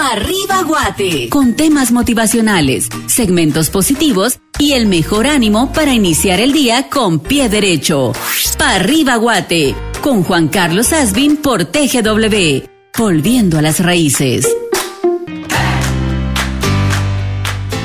Pa' 0.00 0.12
arriba 0.12 0.62
Guate. 0.62 1.28
Con 1.28 1.56
temas 1.56 1.92
motivacionales, 1.92 2.88
segmentos 3.04 3.68
positivos 3.68 4.40
y 4.58 4.72
el 4.72 4.86
mejor 4.86 5.26
ánimo 5.26 5.74
para 5.74 5.92
iniciar 5.92 6.40
el 6.40 6.52
día 6.54 6.88
con 6.88 7.20
pie 7.20 7.50
derecho. 7.50 8.14
Pa' 8.56 8.76
arriba 8.76 9.16
Guate. 9.16 9.74
Con 10.00 10.22
Juan 10.22 10.48
Carlos 10.48 10.94
Asbin 10.94 11.36
por 11.36 11.66
TGW. 11.66 12.64
Volviendo 12.96 13.58
a 13.58 13.62
las 13.62 13.78
raíces. 13.80 14.48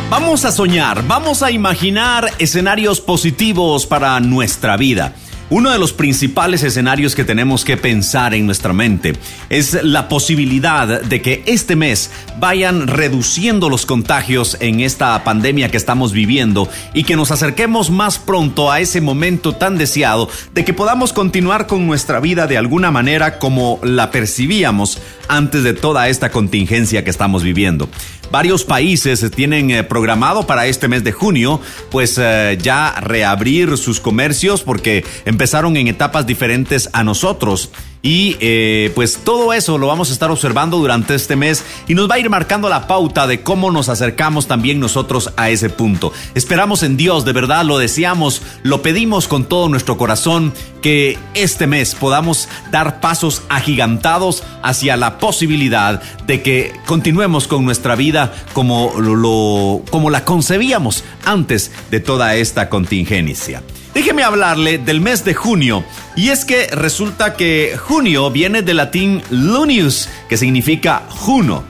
Vamos 0.09 0.45
a 0.45 0.53
soñar, 0.53 1.05
vamos 1.05 1.43
a 1.43 1.51
imaginar 1.51 2.31
escenarios 2.39 3.01
positivos 3.01 3.85
para 3.85 4.17
nuestra 4.21 4.77
vida. 4.77 5.15
Uno 5.51 5.69
de 5.69 5.77
los 5.77 5.93
principales 5.93 6.63
escenarios 6.63 7.13
que 7.13 7.23
tenemos 7.23 7.63
que 7.63 7.77
pensar 7.77 8.33
en 8.33 8.47
nuestra 8.47 8.73
mente 8.73 9.13
es 9.49 9.83
la 9.83 10.09
posibilidad 10.09 11.03
de 11.03 11.21
que 11.21 11.43
este 11.45 11.75
mes 11.75 12.09
vayan 12.39 12.87
reduciendo 12.87 13.69
los 13.69 13.85
contagios 13.85 14.57
en 14.59 14.79
esta 14.79 15.23
pandemia 15.23 15.69
que 15.69 15.77
estamos 15.77 16.13
viviendo 16.13 16.67
y 16.95 17.03
que 17.03 17.15
nos 17.15 17.29
acerquemos 17.29 17.91
más 17.91 18.17
pronto 18.17 18.71
a 18.71 18.79
ese 18.79 19.01
momento 19.01 19.53
tan 19.53 19.77
deseado 19.77 20.29
de 20.55 20.65
que 20.65 20.73
podamos 20.73 21.13
continuar 21.13 21.67
con 21.67 21.85
nuestra 21.85 22.19
vida 22.19 22.47
de 22.47 22.57
alguna 22.57 22.89
manera 22.89 23.37
como 23.37 23.79
la 23.83 24.09
percibíamos 24.09 24.97
antes 25.27 25.63
de 25.63 25.73
toda 25.73 26.09
esta 26.09 26.31
contingencia 26.31 27.03
que 27.03 27.09
estamos 27.09 27.43
viviendo. 27.43 27.89
Varios 28.31 28.63
países 28.63 29.29
tienen 29.31 29.71
eh, 29.71 29.83
programado 29.83 30.47
para 30.47 30.65
este 30.65 30.87
mes 30.87 31.03
de 31.03 31.11
junio, 31.11 31.61
pues 31.91 32.17
eh, 32.17 32.57
ya 32.61 32.95
reabrir 32.99 33.77
sus 33.77 33.99
comercios 33.99 34.61
porque 34.61 35.05
empezaron 35.25 35.77
en 35.77 35.87
etapas 35.87 36.25
diferentes 36.25 36.89
a 36.93 37.03
nosotros. 37.03 37.71
Y 38.01 38.37
eh, 38.39 38.91
pues 38.93 39.17
todo 39.23 39.51
eso 39.51 39.79
lo 39.79 39.87
vamos 39.87 40.11
a 40.11 40.13
estar 40.13 40.29
observando 40.29 40.77
durante 40.77 41.15
este 41.15 41.35
mes 41.35 41.65
y 41.87 41.95
nos 41.95 42.07
va 42.07 42.15
a 42.15 42.19
ir 42.19 42.29
marcando 42.29 42.69
la 42.69 42.85
pauta 42.85 43.25
de 43.25 43.41
cómo 43.41 43.71
nos 43.71 43.89
acercamos 43.89 44.45
también 44.45 44.79
nosotros 44.79 45.33
a 45.37 45.49
ese 45.49 45.71
punto. 45.71 46.13
Esperamos 46.35 46.83
en 46.83 46.97
Dios, 46.97 47.25
de 47.25 47.33
verdad 47.33 47.65
lo 47.65 47.79
deseamos, 47.79 48.43
lo 48.61 48.83
pedimos 48.83 49.27
con 49.27 49.45
todo 49.45 49.69
nuestro 49.69 49.97
corazón 49.97 50.53
que 50.83 51.17
este 51.33 51.65
mes 51.65 51.95
podamos 51.95 52.47
dar 52.69 52.99
pasos 52.99 53.41
agigantados 53.49 54.43
hacia 54.61 54.97
la 54.97 55.14
posibilidad 55.17 56.01
de 56.25 56.41
que 56.41 56.73
continuemos 56.85 57.47
con 57.47 57.65
nuestra 57.65 57.95
vida 57.95 58.33
como, 58.53 58.93
lo, 58.99 59.83
como 59.89 60.09
la 60.09 60.25
concebíamos 60.25 61.03
antes 61.25 61.71
de 61.91 61.99
toda 61.99 62.35
esta 62.35 62.69
contingencia. 62.69 63.61
Déjeme 63.93 64.23
hablarle 64.23 64.77
del 64.77 64.99
mes 64.99 65.23
de 65.23 65.33
junio. 65.33 65.85
Y 66.17 66.27
es 66.27 66.43
que 66.43 66.67
resulta 66.67 67.35
que 67.35 67.77
junio 67.81 68.29
viene 68.29 68.61
del 68.61 68.77
latín 68.77 69.21
lunius, 69.29 70.09
que 70.27 70.35
significa 70.35 71.03
juno. 71.07 71.63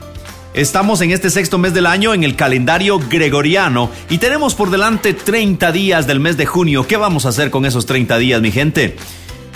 Estamos 0.52 1.02
en 1.02 1.12
este 1.12 1.30
sexto 1.30 1.58
mes 1.58 1.74
del 1.74 1.86
año 1.86 2.14
en 2.14 2.24
el 2.24 2.34
calendario 2.34 2.98
gregoriano 2.98 3.90
y 4.08 4.18
tenemos 4.18 4.54
por 4.54 4.70
delante 4.70 5.12
30 5.12 5.70
días 5.70 6.06
del 6.06 6.18
mes 6.18 6.36
de 6.38 6.46
junio. 6.46 6.86
¿Qué 6.86 6.96
vamos 6.96 7.26
a 7.26 7.28
hacer 7.28 7.50
con 7.50 7.66
esos 7.66 7.84
30 7.84 8.16
días, 8.16 8.40
mi 8.40 8.50
gente? 8.50 8.96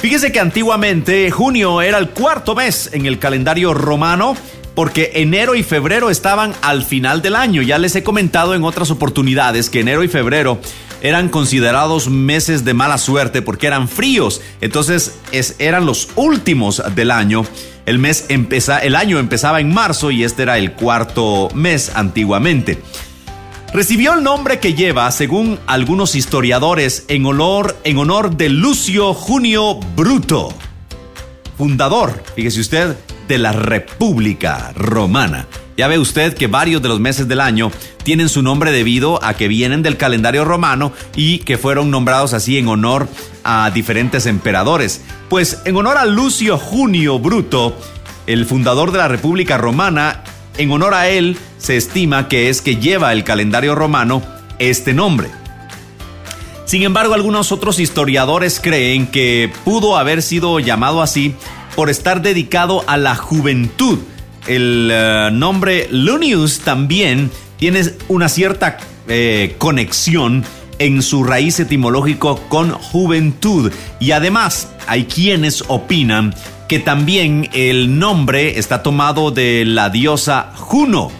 Fíjese 0.00 0.32
que 0.32 0.40
antiguamente 0.40 1.30
junio 1.30 1.82
era 1.82 1.98
el 1.98 2.08
cuarto 2.08 2.54
mes 2.54 2.88
en 2.94 3.04
el 3.04 3.18
calendario 3.18 3.74
romano 3.74 4.34
porque 4.74 5.12
enero 5.16 5.54
y 5.54 5.62
febrero 5.62 6.08
estaban 6.08 6.54
al 6.62 6.84
final 6.84 7.20
del 7.20 7.36
año. 7.36 7.60
Ya 7.60 7.76
les 7.76 7.94
he 7.96 8.02
comentado 8.02 8.54
en 8.54 8.64
otras 8.64 8.90
oportunidades 8.90 9.68
que 9.68 9.80
enero 9.80 10.02
y 10.02 10.08
febrero 10.08 10.58
eran 11.02 11.28
considerados 11.28 12.08
meses 12.08 12.64
de 12.64 12.72
mala 12.72 12.96
suerte 12.96 13.42
porque 13.42 13.66
eran 13.66 13.88
fríos. 13.88 14.40
Entonces 14.62 15.18
eran 15.58 15.84
los 15.84 16.08
últimos 16.14 16.82
del 16.94 17.10
año. 17.10 17.44
El, 17.84 17.98
mes 17.98 18.24
el 18.28 18.96
año 18.96 19.18
empezaba 19.18 19.60
en 19.60 19.74
marzo 19.74 20.10
y 20.10 20.24
este 20.24 20.44
era 20.44 20.56
el 20.56 20.72
cuarto 20.72 21.50
mes 21.52 21.92
antiguamente. 21.94 22.78
Recibió 23.72 24.14
el 24.14 24.24
nombre 24.24 24.58
que 24.58 24.74
lleva, 24.74 25.08
según 25.12 25.60
algunos 25.68 26.16
historiadores, 26.16 27.04
en 27.06 27.24
honor, 27.24 27.78
en 27.84 27.98
honor 27.98 28.36
de 28.36 28.48
Lucio 28.48 29.14
Junio 29.14 29.78
Bruto, 29.94 30.52
fundador, 31.56 32.20
fíjese 32.34 32.60
usted, 32.60 32.96
de 33.28 33.38
la 33.38 33.52
República 33.52 34.72
Romana. 34.74 35.46
Ya 35.76 35.86
ve 35.86 36.00
usted 36.00 36.34
que 36.34 36.48
varios 36.48 36.82
de 36.82 36.88
los 36.88 36.98
meses 36.98 37.28
del 37.28 37.40
año 37.40 37.70
tienen 38.02 38.28
su 38.28 38.42
nombre 38.42 38.72
debido 38.72 39.22
a 39.22 39.34
que 39.34 39.46
vienen 39.46 39.82
del 39.82 39.96
calendario 39.96 40.44
romano 40.44 40.92
y 41.14 41.38
que 41.38 41.56
fueron 41.56 41.92
nombrados 41.92 42.34
así 42.34 42.58
en 42.58 42.66
honor 42.66 43.08
a 43.44 43.70
diferentes 43.70 44.26
emperadores. 44.26 45.02
Pues 45.28 45.62
en 45.64 45.76
honor 45.76 45.96
a 45.96 46.06
Lucio 46.06 46.58
Junio 46.58 47.20
Bruto, 47.20 47.76
el 48.26 48.46
fundador 48.46 48.90
de 48.90 48.98
la 48.98 49.06
República 49.06 49.58
Romana, 49.58 50.24
en 50.60 50.70
honor 50.70 50.94
a 50.94 51.08
él 51.08 51.36
se 51.58 51.76
estima 51.76 52.28
que 52.28 52.48
es 52.48 52.62
que 52.62 52.76
lleva 52.76 53.12
el 53.12 53.24
calendario 53.24 53.74
romano 53.74 54.22
este 54.58 54.94
nombre. 54.94 55.28
Sin 56.66 56.82
embargo, 56.82 57.14
algunos 57.14 57.50
otros 57.50 57.80
historiadores 57.80 58.60
creen 58.60 59.08
que 59.08 59.52
pudo 59.64 59.96
haber 59.96 60.22
sido 60.22 60.60
llamado 60.60 61.02
así 61.02 61.34
por 61.74 61.90
estar 61.90 62.22
dedicado 62.22 62.84
a 62.86 62.96
la 62.96 63.16
juventud 63.16 63.98
el 64.46 64.90
eh, 64.92 65.30
nombre 65.32 65.88
Lunius 65.90 66.60
también 66.60 67.30
tiene 67.58 67.82
una 68.08 68.28
cierta 68.28 68.78
eh, 69.08 69.54
conexión 69.58 70.44
en 70.78 71.02
su 71.02 71.24
raíz 71.24 71.60
etimológico 71.60 72.40
con 72.48 72.70
juventud. 72.70 73.70
Y 73.98 74.12
además 74.12 74.68
hay 74.86 75.04
quienes 75.04 75.64
opinan 75.68 76.34
que 76.70 76.78
también 76.78 77.50
el 77.52 77.98
nombre 77.98 78.60
está 78.60 78.80
tomado 78.80 79.32
de 79.32 79.64
la 79.64 79.90
diosa 79.90 80.52
Juno, 80.54 81.10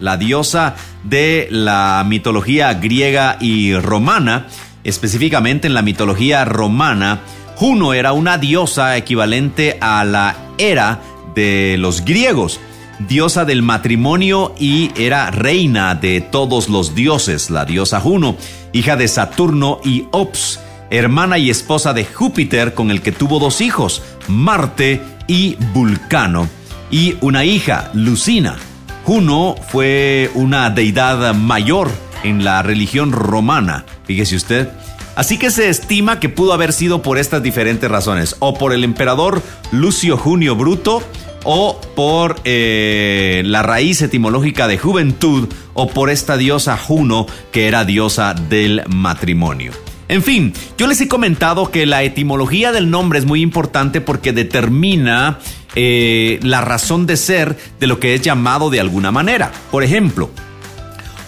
la 0.00 0.16
diosa 0.16 0.76
de 1.02 1.46
la 1.50 2.02
mitología 2.08 2.72
griega 2.72 3.36
y 3.38 3.74
romana, 3.74 4.46
específicamente 4.82 5.66
en 5.66 5.74
la 5.74 5.82
mitología 5.82 6.46
romana. 6.46 7.20
Juno 7.54 7.92
era 7.92 8.14
una 8.14 8.38
diosa 8.38 8.96
equivalente 8.96 9.76
a 9.78 10.06
la 10.06 10.36
Era 10.56 11.00
de 11.34 11.76
los 11.78 12.02
griegos, 12.06 12.58
diosa 13.06 13.44
del 13.44 13.60
matrimonio 13.60 14.54
y 14.58 14.90
era 14.96 15.30
reina 15.30 15.94
de 15.96 16.22
todos 16.22 16.70
los 16.70 16.94
dioses, 16.94 17.50
la 17.50 17.66
diosa 17.66 18.00
Juno, 18.00 18.38
hija 18.72 18.96
de 18.96 19.08
Saturno 19.08 19.80
y 19.84 20.06
Ops, 20.12 20.60
hermana 20.96 21.38
y 21.38 21.50
esposa 21.50 21.92
de 21.92 22.04
Júpiter 22.04 22.74
con 22.74 22.90
el 22.90 23.00
que 23.00 23.12
tuvo 23.12 23.38
dos 23.38 23.60
hijos, 23.60 24.02
Marte 24.28 25.00
y 25.26 25.56
Vulcano, 25.72 26.48
y 26.90 27.16
una 27.20 27.44
hija, 27.44 27.90
Lucina. 27.94 28.56
Juno 29.04 29.56
fue 29.68 30.30
una 30.34 30.70
deidad 30.70 31.34
mayor 31.34 31.90
en 32.22 32.44
la 32.44 32.62
religión 32.62 33.12
romana, 33.12 33.84
fíjese 34.04 34.36
usted. 34.36 34.68
Así 35.16 35.38
que 35.38 35.50
se 35.50 35.68
estima 35.68 36.18
que 36.18 36.28
pudo 36.28 36.52
haber 36.52 36.72
sido 36.72 37.02
por 37.02 37.18
estas 37.18 37.42
diferentes 37.42 37.90
razones, 37.90 38.36
o 38.38 38.54
por 38.54 38.72
el 38.72 38.84
emperador 38.84 39.42
Lucio 39.70 40.16
Junio 40.16 40.56
Bruto, 40.56 41.02
o 41.44 41.80
por 41.94 42.40
eh, 42.44 43.42
la 43.44 43.62
raíz 43.62 44.00
etimológica 44.02 44.66
de 44.66 44.78
juventud, 44.78 45.48
o 45.74 45.88
por 45.88 46.10
esta 46.10 46.36
diosa 46.36 46.76
Juno, 46.76 47.26
que 47.52 47.68
era 47.68 47.84
diosa 47.84 48.34
del 48.34 48.82
matrimonio. 48.88 49.72
En 50.08 50.22
fin, 50.22 50.52
yo 50.76 50.86
les 50.86 51.00
he 51.00 51.08
comentado 51.08 51.70
que 51.70 51.86
la 51.86 52.02
etimología 52.02 52.72
del 52.72 52.90
nombre 52.90 53.18
es 53.18 53.24
muy 53.24 53.40
importante 53.40 54.00
porque 54.00 54.32
determina 54.32 55.38
eh, 55.74 56.38
la 56.42 56.60
razón 56.60 57.06
de 57.06 57.16
ser 57.16 57.56
de 57.80 57.86
lo 57.86 57.98
que 58.00 58.14
es 58.14 58.20
llamado 58.20 58.70
de 58.70 58.80
alguna 58.80 59.10
manera. 59.10 59.50
Por 59.70 59.82
ejemplo, 59.82 60.30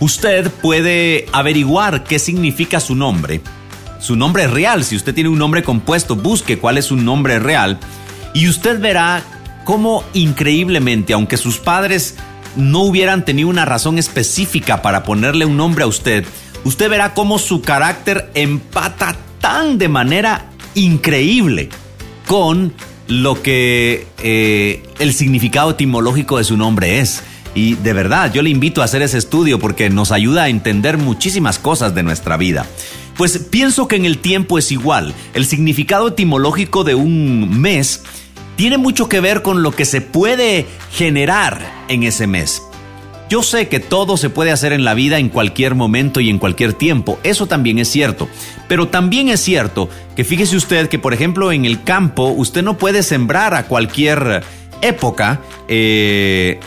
usted 0.00 0.50
puede 0.50 1.26
averiguar 1.32 2.04
qué 2.04 2.18
significa 2.18 2.80
su 2.80 2.94
nombre 2.94 3.40
su 3.98 4.16
nombre 4.16 4.46
real. 4.46 4.84
Si 4.84 4.96
usted 4.96 5.14
tiene 5.14 5.30
un 5.30 5.38
nombre 5.38 5.62
compuesto, 5.62 6.16
busque 6.16 6.58
cuál 6.58 6.78
es 6.78 6.86
su 6.86 6.96
nombre 6.96 7.38
real 7.38 7.78
y 8.34 8.48
usted 8.48 8.80
verá 8.80 9.22
cómo 9.64 10.04
increíblemente, 10.14 11.12
aunque 11.12 11.36
sus 11.36 11.58
padres 11.58 12.14
no 12.54 12.80
hubieran 12.82 13.24
tenido 13.24 13.48
una 13.48 13.64
razón 13.64 13.98
específica 13.98 14.80
para 14.80 15.02
ponerle 15.02 15.44
un 15.44 15.56
nombre 15.56 15.84
a 15.84 15.86
usted, 15.86 16.24
usted 16.66 16.90
verá 16.90 17.14
cómo 17.14 17.38
su 17.38 17.62
carácter 17.62 18.30
empata 18.34 19.16
tan 19.40 19.78
de 19.78 19.88
manera 19.88 20.50
increíble 20.74 21.68
con 22.26 22.72
lo 23.06 23.40
que 23.40 24.06
eh, 24.22 24.82
el 24.98 25.14
significado 25.14 25.70
etimológico 25.70 26.38
de 26.38 26.44
su 26.44 26.56
nombre 26.56 26.98
es. 26.98 27.22
Y 27.54 27.74
de 27.74 27.92
verdad, 27.92 28.32
yo 28.32 28.42
le 28.42 28.50
invito 28.50 28.82
a 28.82 28.84
hacer 28.84 29.00
ese 29.00 29.16
estudio 29.16 29.58
porque 29.58 29.88
nos 29.88 30.10
ayuda 30.12 30.44
a 30.44 30.48
entender 30.48 30.98
muchísimas 30.98 31.58
cosas 31.58 31.94
de 31.94 32.02
nuestra 32.02 32.36
vida. 32.36 32.66
Pues 33.16 33.38
pienso 33.38 33.88
que 33.88 33.96
en 33.96 34.04
el 34.04 34.18
tiempo 34.18 34.58
es 34.58 34.72
igual. 34.72 35.14
El 35.32 35.46
significado 35.46 36.08
etimológico 36.08 36.84
de 36.84 36.96
un 36.96 37.60
mes 37.60 38.02
tiene 38.56 38.76
mucho 38.76 39.08
que 39.08 39.20
ver 39.20 39.42
con 39.42 39.62
lo 39.62 39.70
que 39.70 39.84
se 39.84 40.00
puede 40.00 40.66
generar 40.92 41.60
en 41.88 42.02
ese 42.02 42.26
mes. 42.26 42.60
Yo 43.28 43.42
sé 43.42 43.68
que 43.68 43.80
todo 43.80 44.16
se 44.16 44.30
puede 44.30 44.52
hacer 44.52 44.72
en 44.72 44.84
la 44.84 44.94
vida 44.94 45.18
en 45.18 45.28
cualquier 45.28 45.74
momento 45.74 46.20
y 46.20 46.30
en 46.30 46.38
cualquier 46.38 46.72
tiempo, 46.72 47.18
eso 47.24 47.46
también 47.46 47.78
es 47.78 47.88
cierto, 47.88 48.28
pero 48.68 48.86
también 48.86 49.28
es 49.28 49.40
cierto 49.40 49.88
que 50.14 50.22
fíjese 50.22 50.56
usted 50.56 50.88
que 50.88 51.00
por 51.00 51.12
ejemplo 51.12 51.50
en 51.50 51.64
el 51.64 51.82
campo 51.82 52.28
usted 52.28 52.62
no 52.62 52.78
puede 52.78 53.02
sembrar 53.02 53.54
a 53.54 53.64
cualquier 53.64 54.44
época 54.80 55.40
eh, 55.66 56.60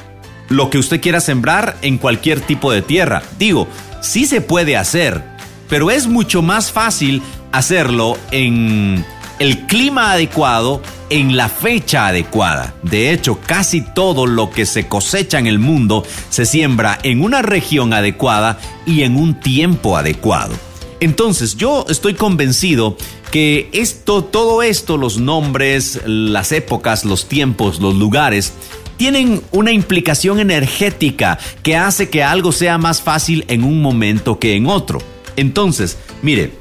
lo 0.49 0.69
que 0.69 0.79
usted 0.79 0.99
quiera 0.99 1.21
sembrar 1.21 1.77
en 1.81 1.97
cualquier 1.97 2.41
tipo 2.41 2.71
de 2.71 2.81
tierra. 2.81 3.21
Digo, 3.37 3.67
sí 4.01 4.25
se 4.25 4.41
puede 4.41 4.75
hacer, 4.75 5.23
pero 5.69 5.91
es 5.91 6.07
mucho 6.07 6.41
más 6.41 6.71
fácil 6.71 7.21
hacerlo 7.51 8.17
en 8.31 9.05
el 9.39 9.65
clima 9.65 10.11
adecuado 10.11 10.81
en 11.09 11.35
la 11.35 11.49
fecha 11.49 12.07
adecuada. 12.07 12.75
De 12.83 13.11
hecho, 13.11 13.39
casi 13.39 13.81
todo 13.81 14.27
lo 14.27 14.51
que 14.51 14.65
se 14.65 14.87
cosecha 14.87 15.39
en 15.39 15.47
el 15.47 15.59
mundo 15.59 16.05
se 16.29 16.45
siembra 16.45 16.99
en 17.03 17.23
una 17.23 17.41
región 17.41 17.93
adecuada 17.93 18.59
y 18.85 19.03
en 19.03 19.15
un 19.15 19.39
tiempo 19.39 19.97
adecuado. 19.97 20.53
Entonces, 20.99 21.55
yo 21.55 21.85
estoy 21.87 22.13
convencido 22.13 22.97
que 23.31 23.69
esto, 23.71 24.23
todo 24.23 24.61
esto, 24.61 24.97
los 24.97 25.17
nombres, 25.17 26.01
las 26.05 26.51
épocas, 26.51 27.05
los 27.05 27.27
tiempos, 27.27 27.79
los 27.79 27.95
lugares, 27.95 28.53
tienen 28.97 29.41
una 29.51 29.71
implicación 29.71 30.41
energética 30.41 31.39
que 31.63 31.77
hace 31.77 32.09
que 32.09 32.21
algo 32.21 32.51
sea 32.51 32.77
más 32.77 33.01
fácil 33.01 33.45
en 33.47 33.63
un 33.63 33.81
momento 33.81 34.39
que 34.39 34.55
en 34.55 34.67
otro. 34.67 34.99
Entonces, 35.37 35.97
mire, 36.21 36.51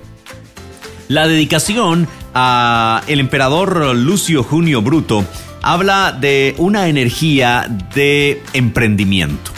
la 1.09 1.27
dedicación 1.27 2.07
a 2.41 3.03
el 3.09 3.19
emperador 3.19 3.97
Lucio 3.97 4.45
Junio 4.45 4.81
Bruto 4.81 5.25
habla 5.61 6.13
de 6.13 6.55
una 6.59 6.87
energía 6.87 7.67
de 7.97 8.41
emprendimiento. 8.53 9.51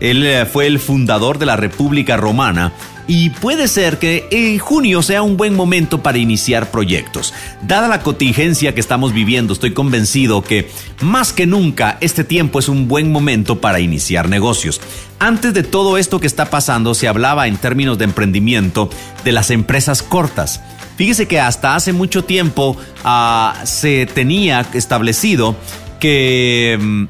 Él 0.00 0.26
eh, 0.26 0.44
fue 0.44 0.66
el 0.66 0.78
fundador 0.78 1.38
de 1.38 1.46
la 1.46 1.56
República 1.56 2.18
Romana 2.18 2.74
y 3.08 3.30
puede 3.30 3.68
ser 3.68 3.98
que 3.98 4.28
en 4.30 4.58
junio 4.58 5.02
sea 5.02 5.22
un 5.22 5.38
buen 5.38 5.54
momento 5.54 6.02
para 6.02 6.18
iniciar 6.18 6.70
proyectos. 6.70 7.32
Dada 7.62 7.88
la 7.88 8.02
contingencia 8.02 8.74
que 8.74 8.80
estamos 8.80 9.14
viviendo, 9.14 9.54
estoy 9.54 9.72
convencido 9.72 10.42
que 10.42 10.68
más 11.00 11.32
que 11.32 11.46
nunca 11.46 11.96
este 12.02 12.22
tiempo 12.22 12.58
es 12.58 12.68
un 12.68 12.86
buen 12.86 13.12
momento 13.12 13.62
para 13.62 13.80
iniciar 13.80 14.28
negocios. 14.28 14.82
Antes 15.18 15.54
de 15.54 15.62
todo 15.62 15.96
esto 15.96 16.20
que 16.20 16.26
está 16.26 16.50
pasando, 16.50 16.92
se 16.94 17.08
hablaba 17.08 17.46
en 17.46 17.56
términos 17.56 17.96
de 17.96 18.04
emprendimiento 18.04 18.90
de 19.24 19.32
las 19.32 19.50
empresas 19.50 20.02
cortas. 20.02 20.60
Fíjese 20.96 21.28
que 21.28 21.40
hasta 21.40 21.74
hace 21.74 21.92
mucho 21.92 22.24
tiempo 22.24 22.76
ah, 23.04 23.54
se 23.64 24.06
tenía 24.06 24.66
establecido 24.72 25.54
que 26.00 26.78
mm, 26.80 27.04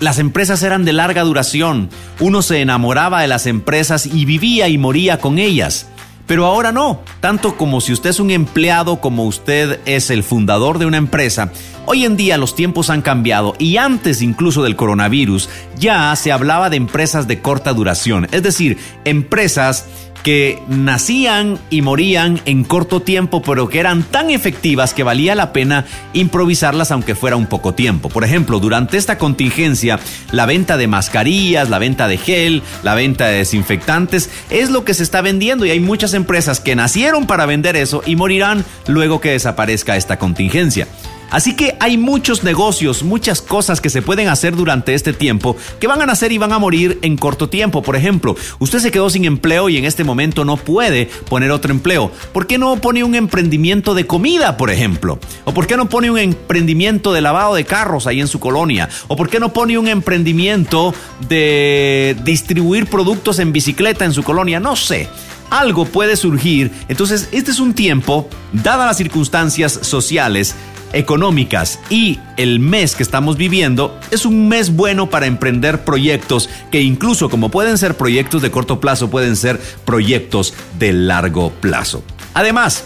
las 0.00 0.18
empresas 0.18 0.62
eran 0.62 0.84
de 0.84 0.92
larga 0.92 1.22
duración. 1.22 1.88
Uno 2.20 2.42
se 2.42 2.60
enamoraba 2.60 3.22
de 3.22 3.28
las 3.28 3.46
empresas 3.46 4.06
y 4.06 4.24
vivía 4.24 4.68
y 4.68 4.76
moría 4.76 5.20
con 5.20 5.38
ellas. 5.38 5.88
Pero 6.26 6.44
ahora 6.44 6.72
no, 6.72 7.02
tanto 7.20 7.56
como 7.56 7.80
si 7.80 7.92
usted 7.92 8.10
es 8.10 8.18
un 8.18 8.32
empleado 8.32 9.00
como 9.00 9.24
usted 9.24 9.78
es 9.86 10.10
el 10.10 10.24
fundador 10.24 10.78
de 10.78 10.86
una 10.86 10.96
empresa, 10.96 11.52
hoy 11.86 12.04
en 12.04 12.16
día 12.16 12.36
los 12.36 12.56
tiempos 12.56 12.90
han 12.90 13.00
cambiado 13.00 13.54
y 13.60 13.76
antes 13.76 14.22
incluso 14.22 14.64
del 14.64 14.74
coronavirus 14.74 15.48
ya 15.78 16.14
se 16.16 16.32
hablaba 16.32 16.68
de 16.68 16.78
empresas 16.78 17.28
de 17.28 17.40
corta 17.40 17.72
duración, 17.72 18.26
es 18.32 18.42
decir, 18.42 18.76
empresas 19.04 19.86
que 20.26 20.60
nacían 20.66 21.56
y 21.70 21.82
morían 21.82 22.40
en 22.46 22.64
corto 22.64 23.00
tiempo, 23.00 23.42
pero 23.42 23.68
que 23.68 23.78
eran 23.78 24.02
tan 24.02 24.30
efectivas 24.30 24.92
que 24.92 25.04
valía 25.04 25.36
la 25.36 25.52
pena 25.52 25.84
improvisarlas 26.14 26.90
aunque 26.90 27.14
fuera 27.14 27.36
un 27.36 27.46
poco 27.46 27.74
tiempo. 27.74 28.08
Por 28.08 28.24
ejemplo, 28.24 28.58
durante 28.58 28.96
esta 28.96 29.18
contingencia, 29.18 30.00
la 30.32 30.44
venta 30.44 30.76
de 30.76 30.88
mascarillas, 30.88 31.70
la 31.70 31.78
venta 31.78 32.08
de 32.08 32.18
gel, 32.18 32.64
la 32.82 32.96
venta 32.96 33.28
de 33.28 33.36
desinfectantes 33.36 34.28
es 34.50 34.70
lo 34.70 34.84
que 34.84 34.94
se 34.94 35.04
está 35.04 35.20
vendiendo 35.20 35.64
y 35.64 35.70
hay 35.70 35.78
muchas 35.78 36.12
empresas 36.12 36.58
que 36.58 36.74
nacieron 36.74 37.28
para 37.28 37.46
vender 37.46 37.76
eso 37.76 38.02
y 38.04 38.16
morirán 38.16 38.64
luego 38.88 39.20
que 39.20 39.30
desaparezca 39.30 39.96
esta 39.96 40.18
contingencia. 40.18 40.88
Así 41.30 41.56
que 41.56 41.76
hay 41.80 41.98
muchos 41.98 42.44
negocios, 42.44 43.02
muchas 43.02 43.42
cosas 43.42 43.80
que 43.80 43.90
se 43.90 44.02
pueden 44.02 44.28
hacer 44.28 44.54
durante 44.54 44.94
este 44.94 45.12
tiempo 45.12 45.56
que 45.80 45.86
van 45.86 46.00
a 46.00 46.06
nacer 46.06 46.32
y 46.32 46.38
van 46.38 46.52
a 46.52 46.58
morir 46.58 46.98
en 47.02 47.16
corto 47.16 47.48
tiempo. 47.48 47.82
Por 47.82 47.96
ejemplo, 47.96 48.36
usted 48.58 48.78
se 48.78 48.90
quedó 48.90 49.10
sin 49.10 49.24
empleo 49.24 49.68
y 49.68 49.76
en 49.76 49.84
este 49.84 50.04
momento 50.04 50.44
no 50.44 50.56
puede 50.56 51.06
poner 51.28 51.50
otro 51.50 51.72
empleo. 51.72 52.10
¿Por 52.32 52.46
qué 52.46 52.58
no 52.58 52.76
pone 52.76 53.02
un 53.02 53.14
emprendimiento 53.14 53.94
de 53.94 54.06
comida, 54.06 54.56
por 54.56 54.70
ejemplo? 54.70 55.18
¿O 55.44 55.52
por 55.52 55.66
qué 55.66 55.76
no 55.76 55.88
pone 55.88 56.10
un 56.10 56.18
emprendimiento 56.18 57.12
de 57.12 57.20
lavado 57.20 57.54
de 57.54 57.64
carros 57.64 58.06
ahí 58.06 58.20
en 58.20 58.28
su 58.28 58.38
colonia? 58.38 58.88
¿O 59.08 59.16
por 59.16 59.28
qué 59.28 59.40
no 59.40 59.52
pone 59.52 59.78
un 59.78 59.88
emprendimiento 59.88 60.94
de 61.28 62.16
distribuir 62.24 62.86
productos 62.86 63.38
en 63.38 63.52
bicicleta 63.52 64.04
en 64.04 64.12
su 64.12 64.22
colonia? 64.22 64.60
No 64.60 64.76
sé 64.76 65.08
algo 65.50 65.84
puede 65.84 66.16
surgir. 66.16 66.72
Entonces, 66.88 67.28
este 67.32 67.50
es 67.50 67.60
un 67.60 67.74
tiempo, 67.74 68.28
dadas 68.52 68.86
las 68.86 68.96
circunstancias 68.96 69.78
sociales, 69.82 70.56
económicas 70.92 71.78
y 71.90 72.18
el 72.36 72.60
mes 72.60 72.94
que 72.94 73.02
estamos 73.02 73.36
viviendo 73.36 73.98
es 74.10 74.24
un 74.24 74.48
mes 74.48 74.74
bueno 74.74 75.10
para 75.10 75.26
emprender 75.26 75.84
proyectos 75.84 76.48
que 76.70 76.80
incluso 76.80 77.28
como 77.28 77.50
pueden 77.50 77.78
ser 77.78 77.96
proyectos 77.96 78.42
de 78.42 78.50
corto 78.50 78.80
plazo, 78.80 79.10
pueden 79.10 79.36
ser 79.36 79.60
proyectos 79.84 80.54
de 80.78 80.92
largo 80.92 81.50
plazo. 81.50 82.02
Además, 82.34 82.84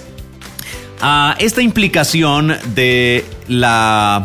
a 1.00 1.37
esta 1.38 1.62
implicación 1.62 2.56
de 2.75 3.25
la 3.49 4.25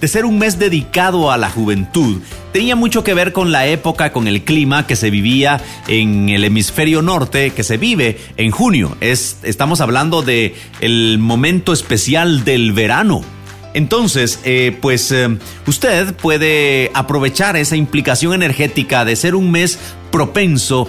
de 0.00 0.08
ser 0.08 0.24
un 0.24 0.38
mes 0.38 0.58
dedicado 0.58 1.30
a 1.30 1.38
la 1.38 1.50
juventud 1.50 2.20
tenía 2.54 2.76
mucho 2.76 3.02
que 3.02 3.14
ver 3.14 3.32
con 3.32 3.50
la 3.50 3.66
época, 3.66 4.12
con 4.12 4.28
el 4.28 4.44
clima 4.44 4.86
que 4.86 4.94
se 4.94 5.10
vivía 5.10 5.60
en 5.88 6.28
el 6.28 6.44
hemisferio 6.44 7.02
norte, 7.02 7.50
que 7.50 7.64
se 7.64 7.78
vive 7.78 8.18
en 8.36 8.52
junio. 8.52 8.96
Es, 9.00 9.38
estamos 9.42 9.80
hablando 9.80 10.22
de 10.22 10.54
momento 11.18 11.72
especial 11.72 12.44
del 12.44 12.72
verano. 12.72 13.22
Entonces, 13.74 14.38
eh, 14.44 14.76
pues 14.80 15.10
eh, 15.10 15.36
usted 15.66 16.14
puede 16.14 16.92
aprovechar 16.94 17.56
esa 17.56 17.74
implicación 17.74 18.32
energética 18.32 19.04
de 19.04 19.16
ser 19.16 19.34
un 19.34 19.50
mes 19.50 19.80
propenso 20.12 20.88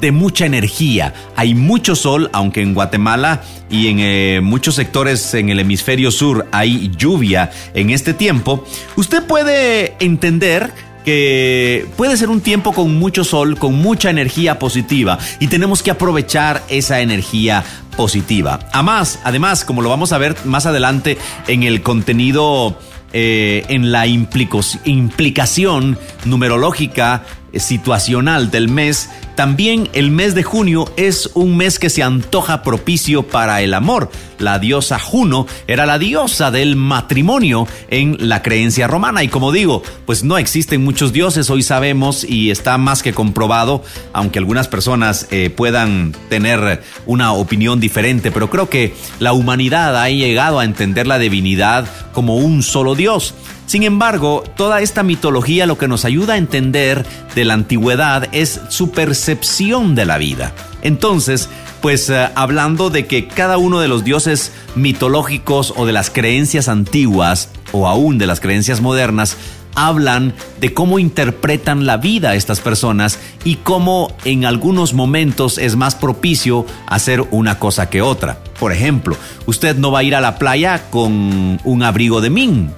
de 0.00 0.12
mucha 0.12 0.46
energía. 0.46 1.14
Hay 1.36 1.54
mucho 1.54 1.96
sol, 1.96 2.30
aunque 2.32 2.62
en 2.62 2.74
Guatemala 2.74 3.42
y 3.70 3.88
en 3.88 3.98
eh, 4.00 4.40
muchos 4.42 4.74
sectores 4.74 5.34
en 5.34 5.48
el 5.48 5.60
hemisferio 5.60 6.10
sur 6.10 6.46
hay 6.52 6.90
lluvia 6.96 7.50
en 7.74 7.90
este 7.90 8.14
tiempo. 8.14 8.64
Usted 8.96 9.24
puede 9.26 9.96
entender 10.00 10.72
que 11.04 11.86
puede 11.96 12.16
ser 12.16 12.30
un 12.30 12.40
tiempo 12.40 12.72
con 12.72 12.98
mucho 12.98 13.22
sol, 13.22 13.56
con 13.58 13.74
mucha 13.74 14.10
energía 14.10 14.58
positiva 14.58 15.18
y 15.38 15.46
tenemos 15.46 15.82
que 15.82 15.92
aprovechar 15.92 16.64
esa 16.68 17.00
energía 17.00 17.64
positiva. 17.96 18.58
Además, 18.72 19.20
además, 19.22 19.64
como 19.64 19.82
lo 19.82 19.88
vamos 19.88 20.12
a 20.12 20.18
ver 20.18 20.34
más 20.44 20.66
adelante 20.66 21.16
en 21.46 21.62
el 21.62 21.82
contenido, 21.82 22.76
eh, 23.12 23.64
en 23.68 23.92
la 23.92 24.06
implicación 24.08 25.96
numerológica 26.24 27.22
eh, 27.52 27.60
situacional 27.60 28.50
del 28.50 28.68
mes, 28.68 29.08
también 29.36 29.90
el 29.92 30.10
mes 30.10 30.34
de 30.34 30.42
junio 30.42 30.90
es 30.96 31.30
un 31.34 31.58
mes 31.58 31.78
que 31.78 31.90
se 31.90 32.02
antoja 32.02 32.62
propicio 32.62 33.22
para 33.22 33.60
el 33.60 33.74
amor. 33.74 34.10
La 34.38 34.58
diosa 34.58 34.98
Juno 34.98 35.46
era 35.66 35.84
la 35.84 35.98
diosa 35.98 36.50
del 36.50 36.74
matrimonio 36.74 37.68
en 37.88 38.16
la 38.28 38.42
creencia 38.42 38.86
romana 38.86 39.22
y 39.22 39.28
como 39.28 39.52
digo, 39.52 39.82
pues 40.06 40.24
no 40.24 40.38
existen 40.38 40.82
muchos 40.82 41.12
dioses, 41.12 41.50
hoy 41.50 41.62
sabemos 41.62 42.24
y 42.24 42.50
está 42.50 42.78
más 42.78 43.02
que 43.02 43.12
comprobado, 43.12 43.84
aunque 44.14 44.38
algunas 44.38 44.68
personas 44.68 45.26
eh, 45.30 45.50
puedan 45.50 46.14
tener 46.30 46.82
una 47.04 47.32
opinión 47.32 47.78
diferente, 47.78 48.30
pero 48.30 48.48
creo 48.48 48.70
que 48.70 48.94
la 49.20 49.34
humanidad 49.34 50.00
ha 50.02 50.08
llegado 50.08 50.60
a 50.60 50.64
entender 50.64 51.06
la 51.06 51.18
divinidad 51.18 51.86
como 52.12 52.36
un 52.36 52.62
solo 52.62 52.94
dios. 52.94 53.34
Sin 53.66 53.82
embargo, 53.82 54.44
toda 54.56 54.80
esta 54.80 55.02
mitología 55.02 55.66
lo 55.66 55.76
que 55.76 55.88
nos 55.88 56.04
ayuda 56.04 56.34
a 56.34 56.38
entender 56.38 57.04
de 57.34 57.44
la 57.44 57.54
antigüedad 57.54 58.28
es 58.30 58.60
su 58.68 58.92
de 59.34 60.04
la 60.04 60.18
vida. 60.18 60.52
Entonces, 60.82 61.48
pues 61.80 62.08
eh, 62.10 62.28
hablando 62.34 62.90
de 62.90 63.06
que 63.06 63.26
cada 63.26 63.58
uno 63.58 63.80
de 63.80 63.88
los 63.88 64.04
dioses 64.04 64.52
mitológicos 64.74 65.74
o 65.76 65.86
de 65.86 65.92
las 65.92 66.10
creencias 66.10 66.68
antiguas 66.68 67.50
o 67.72 67.88
aún 67.88 68.18
de 68.18 68.26
las 68.26 68.40
creencias 68.40 68.80
modernas 68.80 69.36
hablan 69.74 70.32
de 70.60 70.72
cómo 70.72 70.98
interpretan 70.98 71.86
la 71.86 71.98
vida 71.98 72.34
estas 72.34 72.60
personas 72.60 73.18
y 73.44 73.56
cómo 73.56 74.16
en 74.24 74.44
algunos 74.44 74.94
momentos 74.94 75.58
es 75.58 75.76
más 75.76 75.94
propicio 75.94 76.66
hacer 76.86 77.22
una 77.30 77.58
cosa 77.58 77.90
que 77.90 78.02
otra. 78.02 78.38
Por 78.58 78.72
ejemplo, 78.72 79.16
usted 79.44 79.76
no 79.76 79.90
va 79.90 80.00
a 80.00 80.02
ir 80.02 80.14
a 80.14 80.20
la 80.20 80.38
playa 80.38 80.88
con 80.90 81.60
un 81.62 81.82
abrigo 81.82 82.20
de 82.20 82.30
min, 82.30 82.70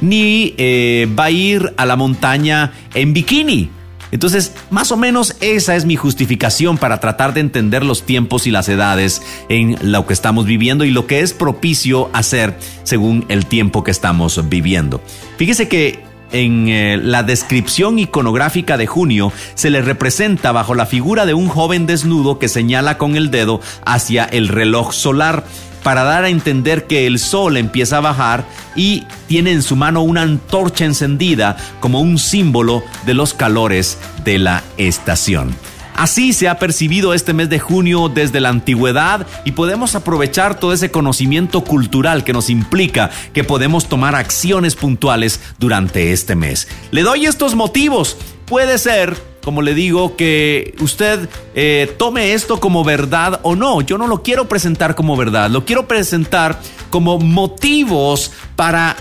ni 0.00 0.54
eh, 0.56 1.06
va 1.18 1.24
a 1.24 1.30
ir 1.30 1.74
a 1.76 1.84
la 1.84 1.96
montaña 1.96 2.72
en 2.94 3.12
bikini. 3.12 3.77
Entonces, 4.10 4.52
más 4.70 4.92
o 4.92 4.96
menos 4.96 5.36
esa 5.40 5.76
es 5.76 5.84
mi 5.84 5.96
justificación 5.96 6.78
para 6.78 7.00
tratar 7.00 7.34
de 7.34 7.40
entender 7.40 7.84
los 7.84 8.04
tiempos 8.04 8.46
y 8.46 8.50
las 8.50 8.68
edades 8.68 9.22
en 9.48 9.76
lo 9.82 10.06
que 10.06 10.12
estamos 10.12 10.46
viviendo 10.46 10.84
y 10.84 10.90
lo 10.90 11.06
que 11.06 11.20
es 11.20 11.32
propicio 11.32 12.10
hacer 12.12 12.56
según 12.84 13.24
el 13.28 13.46
tiempo 13.46 13.84
que 13.84 13.90
estamos 13.90 14.48
viviendo. 14.48 15.00
Fíjese 15.36 15.68
que 15.68 16.08
en 16.32 16.68
eh, 16.68 16.98
la 17.02 17.22
descripción 17.22 17.98
iconográfica 17.98 18.76
de 18.76 18.86
junio 18.86 19.32
se 19.54 19.70
le 19.70 19.82
representa 19.82 20.52
bajo 20.52 20.74
la 20.74 20.86
figura 20.86 21.26
de 21.26 21.34
un 21.34 21.48
joven 21.48 21.86
desnudo 21.86 22.38
que 22.38 22.48
señala 22.48 22.98
con 22.98 23.16
el 23.16 23.30
dedo 23.30 23.60
hacia 23.84 24.24
el 24.24 24.48
reloj 24.48 24.92
solar. 24.92 25.44
Para 25.82 26.04
dar 26.04 26.24
a 26.24 26.28
entender 26.28 26.86
que 26.86 27.06
el 27.06 27.18
sol 27.18 27.56
empieza 27.56 27.98
a 27.98 28.02
bajar 28.02 28.44
y 28.76 29.04
tiene 29.26 29.52
en 29.52 29.62
su 29.62 29.76
mano 29.76 30.02
una 30.02 30.22
antorcha 30.22 30.84
encendida 30.84 31.56
como 31.80 32.00
un 32.00 32.18
símbolo 32.18 32.82
de 33.06 33.14
los 33.14 33.34
calores 33.34 33.98
de 34.24 34.38
la 34.38 34.62
estación. 34.76 35.54
Así 35.98 36.32
se 36.32 36.48
ha 36.48 36.60
percibido 36.60 37.12
este 37.12 37.34
mes 37.34 37.50
de 37.50 37.58
junio 37.58 38.08
desde 38.08 38.38
la 38.38 38.50
antigüedad 38.50 39.26
y 39.44 39.50
podemos 39.50 39.96
aprovechar 39.96 40.60
todo 40.60 40.72
ese 40.72 40.92
conocimiento 40.92 41.64
cultural 41.64 42.22
que 42.22 42.32
nos 42.32 42.50
implica 42.50 43.10
que 43.32 43.42
podemos 43.42 43.88
tomar 43.88 44.14
acciones 44.14 44.76
puntuales 44.76 45.40
durante 45.58 46.12
este 46.12 46.36
mes. 46.36 46.68
Le 46.92 47.02
doy 47.02 47.26
estos 47.26 47.56
motivos. 47.56 48.16
Puede 48.46 48.78
ser 48.78 49.16
como 49.48 49.62
le 49.62 49.72
digo, 49.72 50.14
que 50.14 50.74
usted 50.78 51.26
eh, 51.54 51.94
tome 51.96 52.34
esto 52.34 52.60
como 52.60 52.84
verdad 52.84 53.40
o 53.44 53.56
no. 53.56 53.80
Yo 53.80 53.96
no 53.96 54.06
lo 54.06 54.22
quiero 54.22 54.46
presentar 54.46 54.94
como 54.94 55.16
verdad, 55.16 55.48
lo 55.48 55.64
quiero 55.64 55.88
presentar 55.88 56.60
como 56.90 57.18
motivos 57.18 58.30
para 58.56 58.94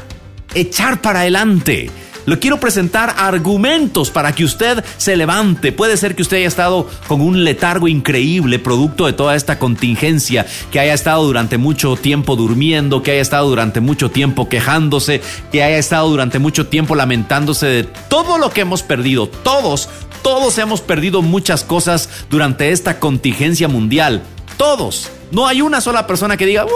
echar 0.56 1.02
para 1.02 1.20
adelante. 1.20 1.92
Le 2.28 2.40
quiero 2.40 2.60
presentar 2.60 3.16
argumentos 3.18 4.10
para 4.10 4.36
que 4.36 4.44
usted 4.44 4.84
se 4.98 5.16
levante. 5.16 5.72
Puede 5.72 5.96
ser 5.96 6.14
que 6.14 6.22
usted 6.22 6.36
haya 6.36 6.50
estado 6.50 6.90
con 7.08 7.22
un 7.22 7.46
letargo 7.46 7.88
increíble 7.88 8.60
producto 8.60 9.06
de 9.06 9.14
toda 9.14 9.34
esta 9.34 9.58
contingencia, 9.58 10.46
que 10.70 10.82
haya 10.82 10.94
estado 10.94 11.24
durante 11.24 11.58
mucho 11.58 11.96
tiempo 11.96 12.36
durmiendo, 12.36 13.02
que 13.02 13.12
haya 13.12 13.22
estado 13.22 13.48
durante 13.48 13.80
mucho 13.80 14.12
tiempo 14.12 14.50
quejándose, 14.50 15.22
que 15.54 15.64
haya 15.64 15.78
estado 15.78 16.10
durante 16.10 16.38
mucho 16.38 16.68
tiempo 16.68 16.96
lamentándose 16.96 17.66
de 17.66 17.84
todo 17.86 18.38
lo 18.38 18.50
que 18.50 18.60
hemos 18.60 18.84
perdido. 18.84 19.30
Todos, 19.30 19.88
todos 20.22 20.58
hemos 20.58 20.82
perdido 20.82 21.22
muchas 21.22 21.64
cosas 21.64 22.10
durante 22.30 22.72
esta 22.72 23.00
contingencia 23.00 23.68
mundial. 23.68 24.24
Todos. 24.58 25.10
No 25.32 25.48
hay 25.48 25.62
una 25.62 25.82
sola 25.82 26.08
persona 26.08 26.38
que 26.38 26.46
diga, 26.46 26.66
uh, 26.66 26.70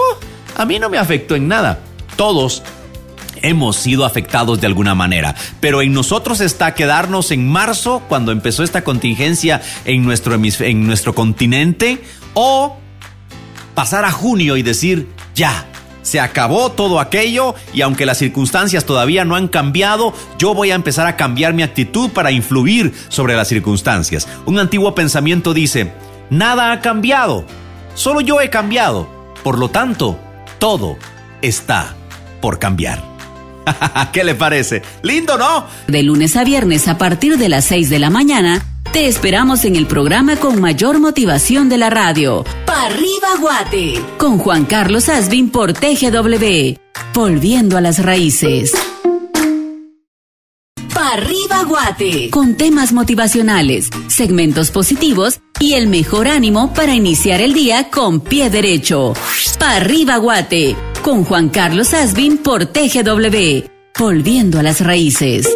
a 0.56 0.64
mí 0.64 0.78
no 0.78 0.88
me 0.88 0.98
afectó 0.98 1.34
en 1.34 1.48
nada. 1.48 1.80
Todos 2.16 2.62
hemos 3.42 3.76
sido 3.76 4.04
afectados 4.04 4.60
de 4.60 4.66
alguna 4.66 4.94
manera. 4.94 5.34
Pero 5.60 5.82
en 5.82 5.92
nosotros 5.92 6.40
está 6.40 6.74
quedarnos 6.74 7.30
en 7.30 7.48
marzo, 7.48 8.02
cuando 8.08 8.32
empezó 8.32 8.62
esta 8.62 8.84
contingencia 8.84 9.62
en 9.84 10.04
nuestro, 10.04 10.34
en 10.34 10.86
nuestro 10.86 11.14
continente, 11.14 12.02
o 12.34 12.76
pasar 13.74 14.04
a 14.04 14.12
junio 14.12 14.56
y 14.56 14.62
decir, 14.62 15.08
ya, 15.34 15.66
se 16.02 16.20
acabó 16.20 16.72
todo 16.72 17.00
aquello 17.00 17.54
y 17.72 17.80
aunque 17.80 18.06
las 18.06 18.18
circunstancias 18.18 18.84
todavía 18.84 19.24
no 19.24 19.36
han 19.36 19.48
cambiado, 19.48 20.12
yo 20.38 20.54
voy 20.54 20.70
a 20.70 20.74
empezar 20.74 21.06
a 21.06 21.16
cambiar 21.16 21.54
mi 21.54 21.62
actitud 21.62 22.10
para 22.10 22.30
influir 22.30 22.92
sobre 23.08 23.34
las 23.34 23.48
circunstancias. 23.48 24.28
Un 24.46 24.58
antiguo 24.58 24.94
pensamiento 24.94 25.54
dice, 25.54 25.92
nada 26.30 26.72
ha 26.72 26.80
cambiado, 26.80 27.44
solo 27.94 28.20
yo 28.20 28.40
he 28.40 28.50
cambiado, 28.50 29.08
por 29.42 29.58
lo 29.58 29.70
tanto, 29.70 30.18
todo 30.58 30.96
está 31.40 31.94
por 32.40 32.58
cambiar. 32.58 33.02
¿Qué 34.12 34.24
le 34.24 34.34
parece? 34.34 34.82
Lindo, 35.02 35.38
¿no? 35.38 35.66
De 35.86 36.02
lunes 36.02 36.36
a 36.36 36.44
viernes 36.44 36.88
a 36.88 36.98
partir 36.98 37.38
de 37.38 37.48
las 37.48 37.64
6 37.66 37.90
de 37.90 37.98
la 37.98 38.10
mañana, 38.10 38.64
te 38.92 39.06
esperamos 39.06 39.64
en 39.64 39.76
el 39.76 39.86
programa 39.86 40.36
con 40.36 40.60
mayor 40.60 40.98
motivación 40.98 41.68
de 41.68 41.78
la 41.78 41.90
radio. 41.90 42.44
Pa' 42.66 42.86
arriba 42.86 43.36
Guate. 43.40 44.02
Con 44.18 44.38
Juan 44.38 44.64
Carlos 44.64 45.08
Asbin 45.08 45.50
por 45.50 45.72
TGW. 45.72 46.76
Volviendo 47.14 47.76
a 47.76 47.80
las 47.80 48.02
raíces. 48.02 48.72
Pa' 50.94 51.12
arriba 51.14 51.64
Guate. 51.64 52.30
Con 52.30 52.56
temas 52.56 52.92
motivacionales, 52.92 53.88
segmentos 54.08 54.70
positivos 54.70 55.40
y 55.60 55.74
el 55.74 55.88
mejor 55.88 56.28
ánimo 56.28 56.72
para 56.74 56.94
iniciar 56.94 57.40
el 57.40 57.54
día 57.54 57.90
con 57.90 58.20
pie 58.20 58.50
derecho. 58.50 59.14
Pa' 59.58 59.76
arriba 59.76 60.16
Guate 60.16 60.76
con 61.02 61.24
Juan 61.24 61.48
Carlos 61.48 61.94
Asbin 61.94 62.38
por 62.38 62.66
TGW, 62.66 63.66
volviendo 63.98 64.60
a 64.60 64.62
las 64.62 64.80
raíces. 64.80 65.48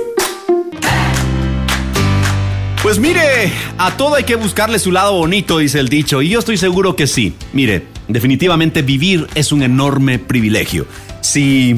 Pues 2.86 3.00
mire, 3.00 3.50
a 3.78 3.96
todo 3.96 4.14
hay 4.14 4.22
que 4.22 4.36
buscarle 4.36 4.78
su 4.78 4.92
lado 4.92 5.14
bonito, 5.14 5.58
dice 5.58 5.80
el 5.80 5.88
dicho, 5.88 6.22
y 6.22 6.28
yo 6.28 6.38
estoy 6.38 6.56
seguro 6.56 6.94
que 6.94 7.08
sí. 7.08 7.34
Mire, 7.52 7.88
definitivamente 8.06 8.82
vivir 8.82 9.26
es 9.34 9.50
un 9.50 9.64
enorme 9.64 10.20
privilegio. 10.20 10.86
Si, 11.20 11.74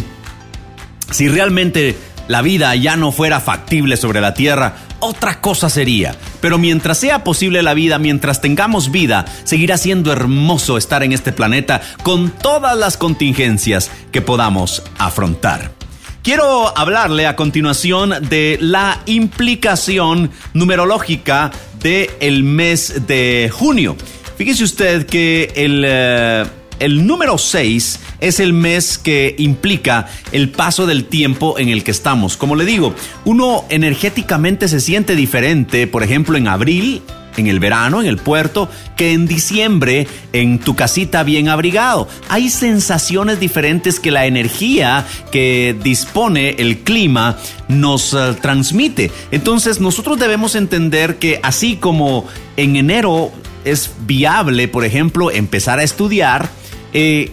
si 1.10 1.30
realmente 1.30 1.96
la 2.28 2.42
vida 2.42 2.76
ya 2.76 2.98
no 2.98 3.10
fuera 3.10 3.40
factible 3.40 3.96
sobre 3.96 4.20
la 4.20 4.34
tierra, 4.34 4.74
otra 5.00 5.40
cosa 5.40 5.70
sería. 5.70 6.14
Pero 6.42 6.58
mientras 6.58 6.98
sea 6.98 7.24
posible 7.24 7.62
la 7.62 7.72
vida, 7.72 7.98
mientras 7.98 8.42
tengamos 8.42 8.90
vida, 8.90 9.24
seguirá 9.44 9.78
siendo 9.78 10.12
hermoso 10.12 10.76
estar 10.76 11.02
en 11.02 11.14
este 11.14 11.32
planeta 11.32 11.80
con 12.02 12.28
todas 12.28 12.76
las 12.76 12.98
contingencias 12.98 13.90
que 14.12 14.20
podamos 14.20 14.82
afrontar. 14.98 15.77
Quiero 16.22 16.76
hablarle 16.76 17.26
a 17.26 17.37
continuación 17.37 18.14
de 18.28 18.58
la 18.60 19.00
implicación 19.06 20.30
numerológica 20.52 21.50
del 21.80 22.42
mes 22.42 23.06
de 23.06 23.50
junio. 23.52 23.96
Fíjese 24.37 24.64
usted 24.64 25.06
que 25.06 25.52
el... 25.56 25.84
Eh, 25.87 26.44
el 26.80 27.08
número 27.08 27.38
6 27.38 28.00
es 28.20 28.38
el 28.38 28.52
mes 28.52 28.98
que 28.98 29.34
implica 29.38 30.06
el 30.30 30.50
paso 30.50 30.87
del 30.87 31.06
tiempo 31.06 31.58
en 31.58 31.70
el 31.70 31.82
que 31.82 31.90
estamos. 31.90 32.37
Como 32.37 32.54
le 32.54 32.64
digo, 32.64 32.94
uno 33.25 33.64
energéticamente 33.68 34.68
se 34.68 34.78
siente 34.78 35.16
diferente, 35.16 35.88
por 35.88 36.04
ejemplo, 36.04 36.38
en 36.38 36.46
abril, 36.46 37.02
en 37.38 37.47
el 37.47 37.61
verano, 37.61 38.00
en 38.00 38.07
el 38.07 38.18
puerto, 38.18 38.68
que 38.97 39.12
en 39.12 39.26
diciembre 39.26 40.07
en 40.33 40.59
tu 40.59 40.75
casita 40.75 41.23
bien 41.23 41.49
abrigado. 41.49 42.09
Hay 42.28 42.50
sensaciones 42.50 43.40
diferentes 43.40 44.00
que 44.00 44.11
la 44.11 44.26
energía 44.26 45.07
que 45.33 45.76
dispone 45.83 46.50
el 46.59 46.78
clima 46.78 47.37
nos 47.68 48.14
eh, 48.14 48.35
transmite. 48.40 49.11
Entonces 49.30 49.80
nosotros 49.80 50.18
debemos 50.18 50.54
entender 50.54 51.16
que 51.16 51.40
así 51.42 51.76
como 51.76 52.26
en 52.57 52.76
enero 52.76 53.33
es 53.64 53.90
viable, 54.00 54.68
por 54.68 54.85
ejemplo, 54.85 55.30
empezar 55.30 55.78
a 55.78 55.83
estudiar, 55.83 56.49
eh, 56.92 57.33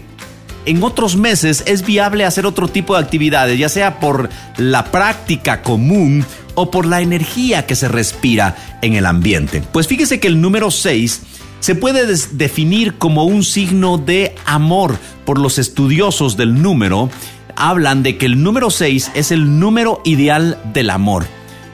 en 0.66 0.82
otros 0.82 1.16
meses 1.16 1.62
es 1.66 1.86
viable 1.86 2.24
hacer 2.24 2.44
otro 2.44 2.68
tipo 2.68 2.94
de 2.94 3.02
actividades, 3.02 3.58
ya 3.58 3.68
sea 3.68 4.00
por 4.00 4.28
la 4.56 4.84
práctica 4.86 5.62
común 5.62 6.26
o 6.56 6.70
por 6.72 6.86
la 6.86 7.00
energía 7.00 7.66
que 7.66 7.76
se 7.76 7.86
respira 7.86 8.56
en 8.82 8.94
el 8.94 9.06
ambiente. 9.06 9.62
Pues 9.72 9.86
fíjese 9.86 10.18
que 10.18 10.26
el 10.26 10.40
número 10.40 10.72
6 10.72 11.22
se 11.60 11.74
puede 11.74 12.06
definir 12.32 12.98
como 12.98 13.24
un 13.24 13.44
signo 13.44 13.98
de 13.98 14.34
amor 14.44 14.98
por 15.24 15.38
los 15.38 15.58
estudiosos 15.58 16.36
del 16.36 16.60
número. 16.60 17.08
Hablan 17.54 18.02
de 18.02 18.18
que 18.18 18.26
el 18.26 18.42
número 18.42 18.70
6 18.70 19.12
es 19.14 19.30
el 19.30 19.58
número 19.58 20.00
ideal 20.04 20.58
del 20.72 20.90
amor. 20.90 21.26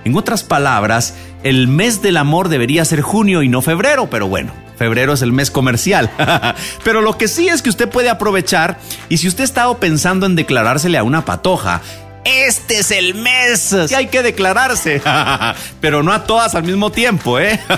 En 0.04 0.16
otras 0.16 0.42
palabras, 0.44 1.14
el 1.42 1.68
mes 1.68 2.02
del 2.02 2.16
amor 2.16 2.48
debería 2.48 2.84
ser 2.84 3.02
junio 3.02 3.42
y 3.42 3.48
no 3.48 3.62
febrero, 3.62 4.08
pero 4.10 4.28
bueno, 4.28 4.52
febrero 4.76 5.12
es 5.12 5.22
el 5.22 5.32
mes 5.32 5.50
comercial. 5.50 6.10
Pero 6.84 7.02
lo 7.02 7.16
que 7.18 7.28
sí 7.28 7.48
es 7.48 7.62
que 7.62 7.70
usted 7.70 7.88
puede 7.88 8.10
aprovechar 8.10 8.78
y 9.08 9.18
si 9.18 9.28
usted 9.28 9.42
ha 9.42 9.44
estado 9.44 9.78
pensando 9.78 10.26
en 10.26 10.34
declarársele 10.34 10.98
a 10.98 11.04
una 11.04 11.24
patoja, 11.24 11.82
este 12.24 12.80
es 12.80 12.90
el 12.90 13.14
mes 13.14 13.74
que 13.88 13.96
hay 13.96 14.06
que 14.06 14.22
declararse. 14.22 15.02
Pero 15.80 16.02
no 16.02 16.12
a 16.12 16.24
todas 16.24 16.54
al 16.54 16.64
mismo 16.64 16.90
tiempo, 16.90 17.38
¿eh? 17.38 17.58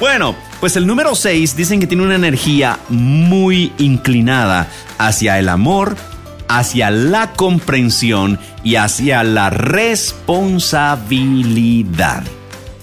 Bueno, 0.00 0.34
pues 0.60 0.76
el 0.76 0.86
número 0.86 1.16
6 1.16 1.56
dicen 1.56 1.80
que 1.80 1.88
tiene 1.88 2.04
una 2.04 2.14
energía 2.14 2.78
muy 2.88 3.72
inclinada 3.78 4.68
hacia 4.96 5.40
el 5.40 5.48
amor, 5.48 5.96
hacia 6.48 6.90
la 6.90 7.32
comprensión 7.32 8.38
y 8.62 8.76
hacia 8.76 9.24
la 9.24 9.50
responsabilidad. 9.50 12.22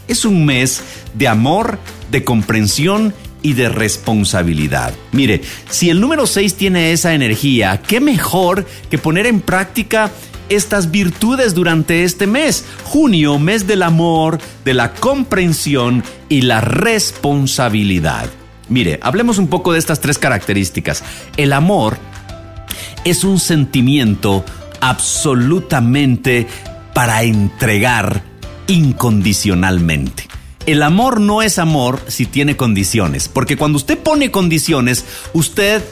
Es 0.10 0.25
un 0.25 0.46
mes 0.46 0.82
de 1.13 1.30
amor, 1.30 1.80
de 2.12 2.25
comprensión 2.25 3.13
y 3.24 3.25
de 3.54 3.70
responsabilidad. 3.70 4.94
Mire, 5.12 5.42
si 5.70 5.90
el 5.90 6.02
número 6.02 6.28
6 6.28 6.56
tiene 6.56 6.92
esa 6.92 7.14
energía, 7.14 7.82
¿qué 7.82 8.00
mejor 8.00 8.66
que 8.90 8.98
poner 8.98 9.25
en 9.25 9.42
práctica 9.42 10.12
estas 10.50 10.92
virtudes 10.92 11.54
durante 11.54 12.04
este 12.04 12.28
mes? 12.28 12.66
Junio, 12.84 13.40
mes 13.40 13.68
del 13.68 13.84
amor, 13.84 14.40
de 14.64 14.74
la 14.74 14.94
comprensión 14.94 16.04
y 16.30 16.42
la 16.42 16.62
responsabilidad. 16.62 18.30
Mire, 18.68 19.00
hablemos 19.02 19.38
un 19.38 19.48
poco 19.48 19.74
de 19.74 19.80
estas 19.80 20.00
tres 20.00 20.18
características. 20.18 21.04
El 21.38 21.54
amor 21.54 21.98
es 23.04 23.24
un 23.24 23.40
sentimiento 23.40 24.44
absolutamente 24.82 26.48
para 26.94 27.24
entregar 27.24 28.24
incondicionalmente. 28.68 30.28
El 30.65 30.81
amor 30.81 31.22
no 31.22 31.43
es 31.43 31.60
amor 31.60 32.01
si 32.07 32.25
tiene 32.25 32.57
condiciones, 32.57 33.29
porque 33.29 33.55
cuando 33.55 33.77
usted 33.77 34.00
pone 34.00 34.31
condiciones, 34.31 35.05
usted 35.34 35.84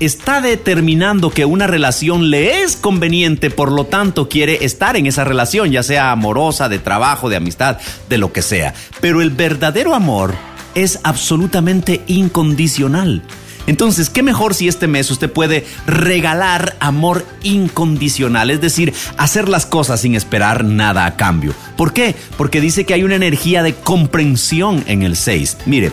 está 0.00 0.40
determinando 0.40 1.30
que 1.30 1.44
una 1.44 1.66
relación 1.66 2.30
le 2.30 2.62
es 2.62 2.76
conveniente, 2.76 3.50
por 3.50 3.70
lo 3.70 3.84
tanto 3.84 4.28
quiere 4.28 4.64
estar 4.64 4.96
en 4.96 5.06
esa 5.06 5.24
relación, 5.24 5.70
ya 5.70 5.82
sea 5.82 6.12
amorosa, 6.12 6.70
de 6.70 6.78
trabajo, 6.78 7.28
de 7.28 7.36
amistad, 7.36 7.76
de 8.08 8.16
lo 8.16 8.32
que 8.32 8.40
sea. 8.40 8.72
Pero 9.02 9.20
el 9.20 9.28
verdadero 9.30 9.94
amor 9.94 10.34
es 10.74 11.00
absolutamente 11.02 12.02
incondicional. 12.06 13.22
Entonces, 13.70 14.10
¿qué 14.10 14.24
mejor 14.24 14.54
si 14.54 14.66
este 14.66 14.88
mes 14.88 15.12
usted 15.12 15.30
puede 15.30 15.64
regalar 15.86 16.76
amor 16.80 17.24
incondicional? 17.44 18.50
Es 18.50 18.60
decir, 18.60 18.92
hacer 19.16 19.48
las 19.48 19.64
cosas 19.64 20.00
sin 20.00 20.16
esperar 20.16 20.64
nada 20.64 21.06
a 21.06 21.14
cambio. 21.14 21.54
¿Por 21.76 21.92
qué? 21.92 22.16
Porque 22.36 22.60
dice 22.60 22.84
que 22.84 22.94
hay 22.94 23.04
una 23.04 23.14
energía 23.14 23.62
de 23.62 23.76
comprensión 23.76 24.82
en 24.88 25.04
el 25.04 25.14
6. 25.14 25.58
Mire, 25.66 25.92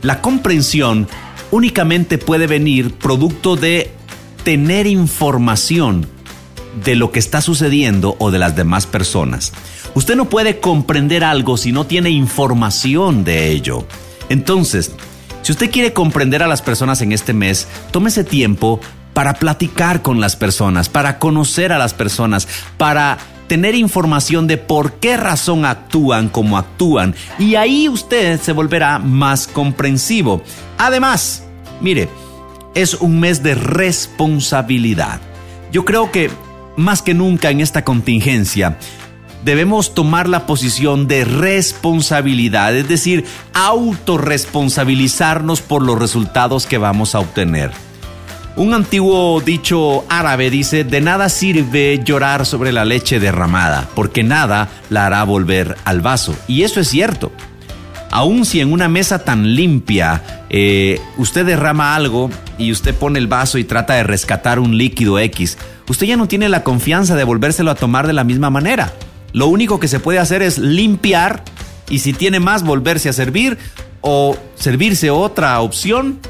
la 0.00 0.22
comprensión 0.22 1.06
únicamente 1.50 2.16
puede 2.16 2.46
venir 2.46 2.94
producto 2.94 3.56
de 3.56 3.92
tener 4.42 4.86
información 4.86 6.06
de 6.86 6.96
lo 6.96 7.12
que 7.12 7.18
está 7.18 7.42
sucediendo 7.42 8.16
o 8.18 8.30
de 8.30 8.38
las 8.38 8.56
demás 8.56 8.86
personas. 8.86 9.52
Usted 9.94 10.16
no 10.16 10.30
puede 10.30 10.58
comprender 10.58 11.22
algo 11.22 11.58
si 11.58 11.70
no 11.70 11.84
tiene 11.84 12.08
información 12.08 13.24
de 13.24 13.50
ello. 13.50 13.86
Entonces, 14.30 14.92
si 15.44 15.52
usted 15.52 15.70
quiere 15.70 15.92
comprender 15.92 16.42
a 16.42 16.46
las 16.46 16.62
personas 16.62 17.02
en 17.02 17.12
este 17.12 17.34
mes, 17.34 17.68
tómese 17.90 18.24
tiempo 18.24 18.80
para 19.12 19.34
platicar 19.34 20.00
con 20.00 20.18
las 20.18 20.36
personas, 20.36 20.88
para 20.88 21.18
conocer 21.18 21.70
a 21.70 21.76
las 21.76 21.92
personas, 21.92 22.48
para 22.78 23.18
tener 23.46 23.74
información 23.74 24.46
de 24.46 24.56
por 24.56 24.94
qué 24.94 25.18
razón 25.18 25.66
actúan 25.66 26.30
como 26.30 26.56
actúan 26.56 27.14
y 27.38 27.56
ahí 27.56 27.90
usted 27.90 28.40
se 28.40 28.52
volverá 28.52 28.98
más 28.98 29.46
comprensivo. 29.46 30.42
Además, 30.78 31.44
mire, 31.78 32.08
es 32.74 32.94
un 32.94 33.20
mes 33.20 33.42
de 33.42 33.54
responsabilidad. 33.54 35.20
Yo 35.70 35.84
creo 35.84 36.10
que 36.10 36.30
más 36.78 37.02
que 37.02 37.12
nunca 37.12 37.50
en 37.50 37.60
esta 37.60 37.84
contingencia, 37.84 38.78
debemos 39.44 39.94
tomar 39.94 40.28
la 40.28 40.46
posición 40.46 41.06
de 41.06 41.24
responsabilidad, 41.24 42.74
es 42.74 42.88
decir, 42.88 43.24
autorresponsabilizarnos 43.52 45.60
por 45.60 45.82
los 45.82 45.96
resultados 45.98 46.66
que 46.66 46.78
vamos 46.78 47.14
a 47.14 47.20
obtener. 47.20 47.70
Un 48.56 48.72
antiguo 48.72 49.40
dicho 49.40 50.04
árabe 50.08 50.48
dice, 50.48 50.84
de 50.84 51.00
nada 51.00 51.28
sirve 51.28 52.00
llorar 52.04 52.46
sobre 52.46 52.72
la 52.72 52.84
leche 52.84 53.18
derramada, 53.18 53.88
porque 53.94 54.22
nada 54.22 54.68
la 54.90 55.06
hará 55.06 55.24
volver 55.24 55.76
al 55.84 56.00
vaso. 56.00 56.36
Y 56.46 56.62
eso 56.62 56.80
es 56.80 56.88
cierto. 56.88 57.32
Aun 58.12 58.44
si 58.44 58.60
en 58.60 58.72
una 58.72 58.88
mesa 58.88 59.24
tan 59.24 59.56
limpia 59.56 60.22
eh, 60.50 61.00
usted 61.16 61.44
derrama 61.44 61.96
algo 61.96 62.30
y 62.56 62.70
usted 62.70 62.94
pone 62.94 63.18
el 63.18 63.26
vaso 63.26 63.58
y 63.58 63.64
trata 63.64 63.94
de 63.94 64.04
rescatar 64.04 64.60
un 64.60 64.78
líquido 64.78 65.18
X, 65.18 65.58
usted 65.88 66.06
ya 66.06 66.16
no 66.16 66.28
tiene 66.28 66.48
la 66.48 66.62
confianza 66.62 67.16
de 67.16 67.24
volvérselo 67.24 67.72
a 67.72 67.74
tomar 67.74 68.06
de 68.06 68.12
la 68.12 68.22
misma 68.22 68.50
manera. 68.50 68.92
Lo 69.34 69.48
único 69.48 69.80
que 69.80 69.88
se 69.88 70.00
puede 70.00 70.20
hacer 70.20 70.42
es 70.42 70.58
limpiar 70.58 71.42
y 71.90 71.98
si 71.98 72.12
tiene 72.12 72.38
más 72.40 72.62
volverse 72.62 73.08
a 73.08 73.12
servir 73.12 73.58
o 74.00 74.38
servirse 74.54 75.10
otra 75.10 75.60
opción. 75.60 76.20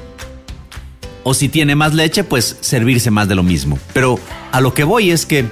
O 1.23 1.35
si 1.35 1.49
tiene 1.49 1.75
más 1.75 1.95
leche, 1.95 2.25
pues 2.25 2.57
servirse 2.61 3.11
más 3.11 3.29
de 3.29 3.35
lo 3.35 3.43
mismo. 3.43 3.79
Pero 3.93 4.19
a 4.53 4.61
lo 4.61 4.75
que 4.75 4.85
voy 4.85 5.11
es 5.11 5.27
que 5.27 5.45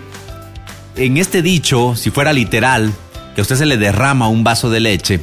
en 0.97 1.17
este 1.19 1.43
dicho, 1.43 1.95
si 1.95 2.11
fuera 2.11 2.33
literal, 2.33 2.91
que 3.35 3.41
a 3.41 3.43
usted 3.43 3.57
se 3.57 3.67
le 3.67 3.77
derrama 3.77 4.29
un 4.29 4.45
vaso 4.45 4.71
de 4.71 4.81
leche, 4.81 5.21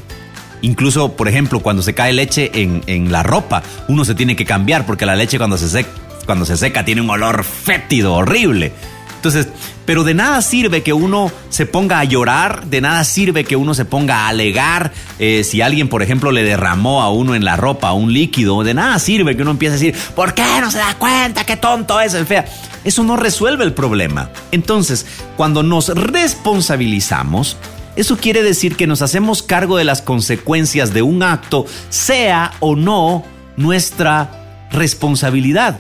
incluso, 0.62 1.14
por 1.16 1.28
ejemplo, 1.28 1.62
cuando 1.62 1.82
se 1.82 1.94
cae 1.94 2.14
leche 2.14 2.52
en, 2.54 3.12
la 3.12 3.24
ropa, 3.24 3.64
uno 3.88 4.06
se 4.06 4.16
tiene 4.16 4.36
que 4.36 4.46
cambiar 4.46 4.86
porque 4.86 5.06
la 5.06 5.16
leche 5.16 5.38
cuando 5.38 5.58
se, 5.58 5.70
seca, 5.70 5.90
cuando 6.26 6.46
se 6.46 6.58
seca 6.58 6.86
tiene 6.86 7.02
un 7.02 7.10
olor 7.10 7.44
fétido, 7.44 8.14
horrible. 8.14 8.72
Entonces, 9.20 9.50
pero 9.86 10.06
de 10.06 10.14
nada 10.14 10.42
sirve 10.42 10.82
que 10.82 10.94
uno 10.94 11.30
se 11.50 11.66
ponga 11.66 12.00
a 12.00 12.06
llorar, 12.06 12.64
de 12.68 12.80
nada 12.80 13.04
sirve 13.04 13.44
que 13.44 13.58
uno 13.58 13.74
se 13.74 13.84
ponga 13.84 14.20
a 14.20 14.28
alegar 14.30 14.94
eh, 15.20 15.44
si 15.44 15.62
alguien, 15.62 15.90
por 15.90 16.02
ejemplo, 16.02 16.32
le 16.32 16.42
derramó 16.42 17.02
a 17.02 17.12
uno 17.12 17.36
en 17.36 17.44
la 17.44 17.58
ropa 17.58 17.92
un 17.92 18.14
líquido, 18.14 18.64
de 18.64 18.74
nada 18.74 18.98
sirve 18.98 19.36
que 19.36 19.42
uno 19.42 19.52
empiece 19.52 19.76
a 19.76 19.78
decir, 19.78 19.96
¿por 20.16 20.34
qué 20.34 20.46
no 20.62 20.72
se 20.72 20.78
da 20.78 20.96
cuenta? 20.98 21.46
¿Qué 21.46 21.58
tonto 21.58 22.00
es? 22.00 22.16
Fea. 22.26 22.46
Eso 22.86 23.04
no 23.04 23.18
resuelve 23.18 23.66
el 23.66 23.74
problema. 23.74 24.30
Entonces, 24.54 25.06
cuando 25.36 25.64
nos 25.64 25.90
responsabilizamos, 25.90 27.58
eso 27.98 28.16
quiere 28.16 28.42
decir 28.42 28.78
que 28.78 28.88
nos 28.88 29.02
hacemos 29.02 29.44
cargo 29.44 29.76
de 29.76 29.84
las 29.84 30.02
consecuencias 30.02 30.94
de 30.94 31.02
un 31.02 31.24
acto, 31.24 31.66
sea 31.90 32.54
o 32.62 32.78
no 32.78 33.26
nuestra 33.58 34.70
responsabilidad 34.72 35.78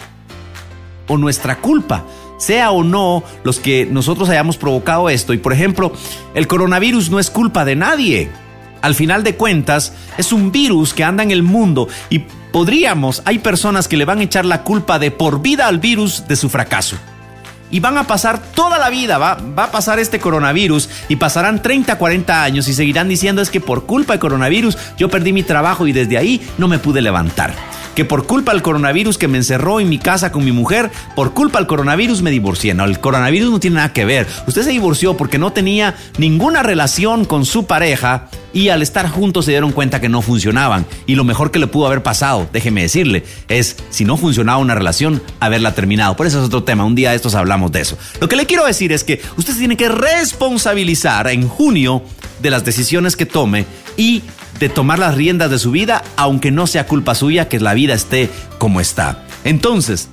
o 1.10 1.18
nuestra 1.18 1.58
culpa 1.58 2.06
sea 2.40 2.72
o 2.72 2.84
no 2.84 3.24
los 3.44 3.60
que 3.60 3.86
nosotros 3.86 4.30
hayamos 4.30 4.58
provocado 4.58 5.10
esto. 5.10 5.34
Y 5.34 5.38
por 5.38 5.54
ejemplo, 5.54 5.92
el 6.34 6.48
coronavirus 6.48 7.12
no 7.12 7.20
es 7.20 7.30
culpa 7.30 7.66
de 7.66 7.76
nadie. 7.76 8.30
Al 8.82 8.96
final 8.96 9.24
de 9.24 9.36
cuentas, 9.36 9.94
es 10.18 10.32
un 10.32 10.52
virus 10.52 10.94
que 10.94 11.04
anda 11.04 11.22
en 11.22 11.32
el 11.32 11.44
mundo 11.44 11.90
y 12.10 12.20
podríamos, 12.54 13.22
hay 13.26 13.40
personas 13.40 13.90
que 13.90 13.98
le 13.98 14.06
van 14.06 14.20
a 14.20 14.24
echar 14.24 14.46
la 14.46 14.64
culpa 14.64 14.98
de 15.00 15.12
por 15.12 15.42
vida 15.42 15.68
al 15.68 15.80
virus 15.80 16.28
de 16.28 16.38
su 16.38 16.50
fracaso. 16.50 16.96
Y 17.72 17.82
van 17.82 17.98
a 18.00 18.08
pasar 18.08 18.42
toda 18.42 18.80
la 18.80 18.90
vida, 18.90 19.20
va, 19.20 19.36
va 19.36 19.66
a 19.66 19.72
pasar 19.72 20.00
este 20.00 20.20
coronavirus 20.20 20.90
y 21.08 21.18
pasarán 21.18 21.62
30, 21.62 22.00
40 22.00 22.44
años 22.44 22.68
y 22.68 22.74
seguirán 22.74 23.10
diciendo 23.10 23.44
es 23.44 23.52
que 23.52 23.62
por 23.62 23.86
culpa 23.86 24.14
del 24.14 24.22
coronavirus 24.22 24.76
yo 24.98 25.10
perdí 25.10 25.34
mi 25.34 25.44
trabajo 25.44 25.86
y 25.86 25.92
desde 25.92 26.18
ahí 26.18 26.42
no 26.58 26.68
me 26.68 26.80
pude 26.80 27.02
levantar 27.02 27.54
que 28.00 28.06
por 28.06 28.26
culpa 28.26 28.54
del 28.54 28.62
coronavirus 28.62 29.18
que 29.18 29.28
me 29.28 29.38
encerró 29.38 29.82
en 29.82 29.90
mi 29.90 30.00
casa 30.00 30.32
con 30.32 30.46
mi 30.46 30.54
mujer, 30.54 30.90
por 31.18 31.34
culpa 31.34 31.60
del 31.60 31.68
coronavirus 31.68 32.22
me 32.22 32.32
divorcié. 32.32 32.74
No, 32.74 32.86
el 32.86 33.02
coronavirus 33.02 33.52
no 33.52 33.60
tiene 33.60 33.76
nada 33.76 33.92
que 33.92 34.06
ver. 34.06 34.26
Usted 34.48 34.64
se 34.64 34.70
divorció 34.70 35.18
porque 35.18 35.38
no 35.38 35.52
tenía 35.52 35.98
ninguna 36.18 36.64
relación 36.64 37.26
con 37.26 37.44
su 37.44 37.66
pareja 37.66 38.30
y 38.54 38.70
al 38.70 38.82
estar 38.82 39.10
juntos 39.10 39.44
se 39.44 39.52
dieron 39.52 39.74
cuenta 39.74 40.00
que 40.00 40.08
no 40.08 40.22
funcionaban. 40.22 40.86
Y 41.08 41.16
lo 41.16 41.26
mejor 41.26 41.52
que 41.52 41.60
le 41.60 41.68
pudo 41.68 41.88
haber 41.88 42.02
pasado, 42.02 42.48
déjeme 42.54 42.84
decirle, 42.84 43.26
es 43.50 43.76
si 43.90 44.06
no 44.06 44.16
funcionaba 44.16 44.60
una 44.60 44.76
relación, 44.76 45.22
haberla 45.42 45.76
terminado. 45.76 46.16
Por 46.16 46.26
eso 46.26 46.40
es 46.40 46.46
otro 46.46 46.64
tema. 46.64 46.86
Un 46.86 46.96
día 46.96 47.10
de 47.10 47.18
estos 47.18 47.36
hablamos 47.36 47.74
de 47.74 47.82
eso. 47.82 47.98
Lo 48.22 48.30
que 48.30 48.38
le 48.38 48.46
quiero 48.46 48.66
decir 48.66 48.94
es 48.94 49.04
que 49.04 49.22
usted 49.36 49.52
se 49.52 49.60
tiene 49.60 49.76
que 49.76 49.90
responsabilizar 49.90 51.28
en 51.28 51.50
junio 51.50 52.02
de 52.42 52.50
las 52.50 52.64
decisiones 52.64 53.18
que 53.18 53.26
tome 53.26 53.66
y 53.98 54.24
de 54.60 54.70
tomar 54.70 55.00
las 55.00 55.16
riendas 55.16 55.50
de 55.50 55.60
su 55.60 55.72
vida, 55.72 56.04
aunque 56.16 56.52
no 56.52 56.68
sea 56.68 56.88
culpa 56.88 57.16
suya 57.16 57.48
que 57.48 57.60
la 57.60 57.74
vida 57.74 57.94
esté 57.94 58.30
como 58.58 58.82
está. 58.82 59.24
Entonces, 59.44 60.10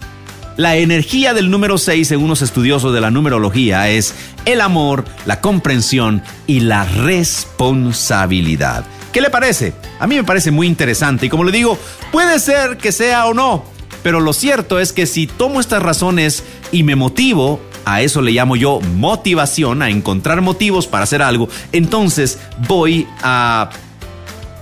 la 0.57 0.77
energía 0.77 1.35
del 1.35 1.51
número 1.51 1.77
6, 1.77 2.09
según 2.09 2.29
los 2.29 2.43
estudiosos 2.43 2.95
de 2.95 3.01
la 3.01 3.11
numerología, 3.11 3.91
es 3.91 4.15
el 4.47 4.63
amor, 4.63 5.05
la 5.27 5.41
comprensión 5.41 6.23
y 6.47 6.61
la 6.61 6.85
responsabilidad. 6.85 8.85
¿Qué 9.13 9.21
le 9.21 9.31
parece? 9.31 9.75
A 9.99 10.07
mí 10.07 10.15
me 10.15 10.25
parece 10.25 10.51
muy 10.51 10.67
interesante 10.67 11.27
y 11.27 11.29
como 11.29 11.45
le 11.45 11.53
digo, 11.53 11.79
puede 12.13 12.39
ser 12.39 12.79
que 12.79 12.93
sea 12.93 13.27
o 13.27 13.35
no, 13.35 13.65
pero 14.03 14.21
lo 14.21 14.33
cierto 14.33 14.79
es 14.79 14.93
que 14.93 15.07
si 15.07 15.27
tomo 15.27 15.61
estas 15.61 15.83
razones 15.83 16.45
y 16.71 16.85
me 16.85 16.97
motivo, 16.97 17.61
a 17.85 18.03
eso 18.03 18.23
le 18.23 18.33
llamo 18.33 18.57
yo 18.57 18.81
motivación, 18.81 19.83
a 19.83 19.91
encontrar 19.91 20.41
motivos 20.41 20.87
para 20.87 21.05
hacer 21.05 21.23
algo, 21.23 21.49
entonces 21.73 22.39
voy 22.67 23.07
a 23.23 23.71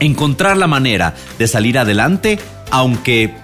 encontrar 0.04 0.56
la 0.56 0.66
manera 0.66 1.14
de 1.38 1.48
salir 1.48 1.78
adelante, 1.78 2.38
aunque 2.70 3.34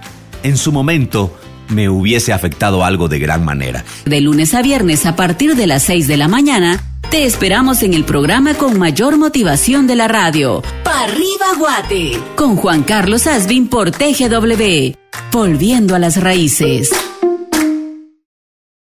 en 0.43 0.57
su 0.57 0.71
momento 0.71 1.35
me 1.69 1.89
hubiese 1.89 2.33
afectado 2.33 2.83
algo 2.83 3.07
de 3.07 3.19
gran 3.19 3.43
manera. 3.43 3.83
De 4.05 4.21
lunes 4.21 4.53
a 4.53 4.61
viernes 4.61 5.05
a 5.05 5.15
partir 5.15 5.55
de 5.55 5.67
las 5.67 5.83
6 5.83 6.07
de 6.07 6.17
la 6.17 6.27
mañana, 6.27 6.83
te 7.09 7.25
esperamos 7.25 7.83
en 7.83 7.93
el 7.93 8.05
programa 8.05 8.53
con 8.53 8.77
mayor 8.77 9.17
motivación 9.17 9.87
de 9.87 9.95
la 9.95 10.07
radio. 10.07 10.61
¡Pa' 10.83 11.03
arriba 11.03 11.47
Guate! 11.57 12.19
Con 12.35 12.55
Juan 12.55 12.83
Carlos 12.83 13.27
Asbin 13.27 13.67
por 13.67 13.91
TGW. 13.91 14.93
Volviendo 15.31 15.95
a 15.95 15.99
las 15.99 16.21
raíces. 16.21 16.89